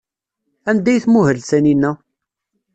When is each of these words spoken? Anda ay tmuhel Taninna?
Anda 0.69 0.89
ay 0.91 0.99
tmuhel 1.03 1.39
Taninna? 1.49 1.91